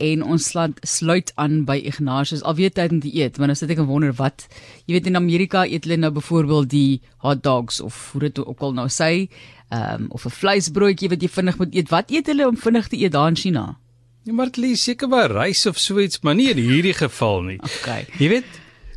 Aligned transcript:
en 0.00 0.22
ons 0.24 0.46
slaan 0.52 0.74
sluit 0.86 1.32
aan 1.40 1.64
by 1.68 1.76
Ignatius. 1.84 2.42
Al 2.42 2.56
weet 2.58 2.76
tyd 2.78 2.94
om 2.94 3.00
te 3.02 3.12
eet, 3.12 3.36
maar 3.38 3.50
nou 3.50 3.56
sit 3.58 3.70
ek 3.72 3.82
en 3.82 3.88
wonder 3.90 4.14
wat. 4.18 4.46
Jy 4.86 4.96
weet 4.96 5.10
in 5.10 5.20
Amerika 5.20 5.66
eet 5.68 5.86
hulle 5.86 6.00
nou 6.00 6.12
byvoorbeeld 6.16 6.70
die 6.72 7.00
hot 7.24 7.42
dogs 7.44 7.80
of 7.84 7.98
hoe 8.14 8.24
dit 8.28 8.40
ook 8.40 8.64
al 8.66 8.76
nou 8.78 8.88
sê, 8.92 9.28
ehm 9.70 10.06
um, 10.06 10.08
of 10.16 10.24
'n 10.26 10.34
vleisbroodjie 10.34 11.10
wat 11.12 11.22
jy 11.22 11.28
vinnig 11.28 11.58
moet 11.58 11.74
eet. 11.74 11.90
Wat 11.90 12.10
eet 12.10 12.26
hulle 12.26 12.48
om 12.48 12.56
vinnig 12.56 12.88
te 12.88 12.96
eet 12.96 13.12
daar 13.12 13.28
in 13.28 13.36
China? 13.36 13.78
Ja, 14.24 14.32
maar 14.32 14.46
dit 14.46 14.56
lees 14.56 14.82
seker 14.82 15.08
maar 15.08 15.30
rys 15.30 15.66
of 15.66 15.78
so 15.78 16.00
iets, 16.00 16.20
maar 16.20 16.34
nie 16.34 16.50
in 16.50 16.58
hierdie 16.58 16.94
geval 16.94 17.42
nie. 17.42 17.60
Okay. 17.80 18.06
Jy 18.18 18.28
weet, 18.28 18.44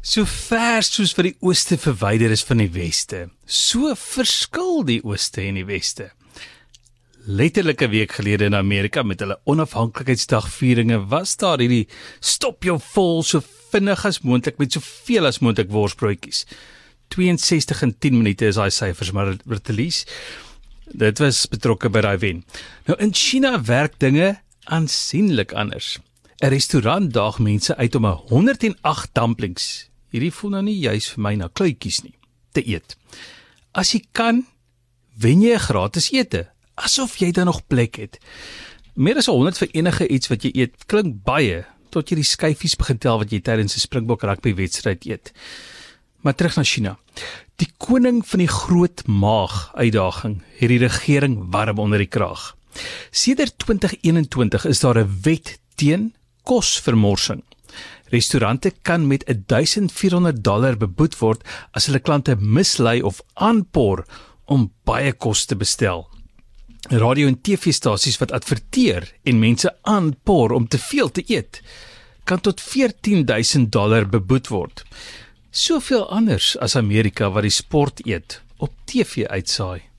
so 0.01 0.25
ver 0.25 0.83
soos 0.83 1.15
wat 1.15 1.25
die 1.25 1.37
ooste 1.39 1.77
verwyder 1.77 2.31
is 2.31 2.43
van 2.43 2.57
die 2.57 2.71
weste, 2.71 3.29
so 3.45 3.95
verskil 3.95 4.83
die 4.83 5.03
ooste 5.03 5.41
en 5.41 5.55
die 5.55 5.65
weste 5.65 6.11
letterlik 7.25 7.81
'n 7.81 7.89
week 7.89 8.11
gelede 8.11 8.43
in 8.43 8.55
Amerika 8.55 9.03
met 9.03 9.19
hulle 9.19 9.39
onafhanklikheidsdagvieringe 9.43 11.07
was 11.07 11.37
daar 11.37 11.59
hierdie 11.59 11.87
stop 12.19 12.63
jou 12.63 12.79
vol 12.79 13.23
so 13.23 13.41
vinnig 13.71 14.05
as 14.05 14.21
moontlik 14.21 14.57
met 14.57 14.71
soveel 14.71 15.25
as 15.25 15.39
moontlik 15.39 15.69
worsbroodjies. 15.69 16.45
62 17.07 17.81
in 17.81 17.97
10 17.99 18.17
minute 18.17 18.45
is 18.45 18.55
daai 18.55 18.69
syfers 18.69 19.11
maar 19.11 19.37
te 19.61 19.73
lees. 19.73 20.05
Dit 20.91 21.19
was 21.19 21.47
betrokke 21.47 21.89
by 21.89 22.01
daai 22.01 22.17
wen. 22.17 22.43
Nou 22.85 22.99
in 22.99 23.13
China 23.13 23.61
werk 23.61 23.99
dinge 23.99 24.41
aansienlik 24.63 25.53
anders. 25.53 25.99
'n 26.41 26.49
Restaurant 26.49 27.13
daag 27.13 27.39
mense 27.39 27.75
uit 27.75 27.95
om 27.95 28.05
'n 28.05 28.19
108 28.27 29.09
dumplings. 29.13 29.89
Hierdie 30.09 30.31
voel 30.31 30.51
nou 30.51 30.63
nie 30.63 30.79
juis 30.79 31.09
vir 31.09 31.21
my 31.21 31.35
na 31.35 31.47
kluitjies 31.47 32.03
nie 32.03 32.17
te 32.51 32.67
eet. 32.67 32.97
As 33.71 33.91
jy 33.91 34.03
kan, 34.11 34.45
wen 35.17 35.41
jy 35.41 35.53
'n 35.53 35.59
gratis 35.59 36.11
ete 36.11 36.52
asof 36.75 37.17
jy 37.21 37.31
dan 37.31 37.45
nog 37.45 37.61
plek 37.67 37.95
het. 38.01 38.19
Meer 38.93 39.17
as 39.17 39.29
100 39.31 39.57
vir 39.57 39.71
enige 39.73 40.07
iets 40.07 40.29
wat 40.29 40.43
jy 40.45 40.51
eet 40.53 40.85
klink 40.85 41.23
baie 41.25 41.63
tot 41.93 42.09
jy 42.09 42.19
die 42.19 42.27
skyfies 42.27 42.75
begin 42.77 42.99
tel 43.01 43.19
wat 43.21 43.31
jy 43.33 43.39
tydens 43.41 43.75
'n 43.75 43.85
Springbok 43.85 44.23
rugby 44.23 44.53
wedstryd 44.53 45.05
eet. 45.05 45.33
Maar 46.21 46.35
terug 46.35 46.55
na 46.55 46.63
China. 46.63 46.97
Die 47.57 47.69
koning 47.77 48.23
van 48.25 48.39
die 48.39 48.47
groot 48.47 49.07
maag 49.07 49.71
uitdaging 49.75 50.41
het 50.57 50.69
die 50.69 50.79
regering 50.79 51.51
warm 51.51 51.79
onder 51.79 51.97
die 51.97 52.07
kraag. 52.07 52.55
Sedert 53.11 53.57
2021 53.57 54.65
is 54.65 54.79
daar 54.79 54.97
'n 54.97 55.19
wet 55.21 55.59
teen 55.75 56.13
kosvermorsing. 56.43 57.43
Restaurante 58.09 58.73
kan 58.81 59.07
met 59.07 59.23
1400 59.47 60.43
dollar 60.43 60.77
beboet 60.77 61.17
word 61.17 61.41
as 61.71 61.85
hulle 61.85 61.99
klante 61.99 62.35
mislei 62.35 63.01
of 63.01 63.21
aanpor 63.33 64.05
om 64.45 64.71
baie 64.83 65.13
kos 65.13 65.45
te 65.45 65.55
bestel 65.55 66.09
radio 66.89 67.27
en 67.27 67.41
TV-stasies 67.41 68.17
wat 68.19 68.31
adverteer 68.31 69.07
en 69.23 69.39
mense 69.39 69.75
aanpoor 69.81 70.51
om 70.51 70.67
te 70.67 70.79
veel 70.79 71.11
te 71.11 71.23
eet, 71.27 71.61
kan 72.23 72.39
tot 72.39 72.61
14000 72.61 73.71
dollar 73.71 74.09
beboet 74.09 74.47
word. 74.47 74.83
Soveel 75.51 76.09
anders 76.09 76.57
as 76.57 76.75
Amerika 76.75 77.29
wat 77.29 77.45
die 77.45 77.53
sport 77.53 78.05
eet 78.07 78.41
op 78.57 78.71
TV 78.85 79.25
uitsaai. 79.27 79.92